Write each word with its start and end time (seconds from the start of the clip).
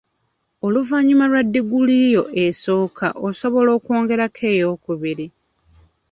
"Oluvannyuma 0.65 1.25
lwa 1.31 1.41
diguli 1.53 1.97
yo 2.15 2.23
esooka, 2.45 3.07
osobola 3.27 3.69
okwongerako 3.77 4.41
ey'okubiri." 4.53 5.27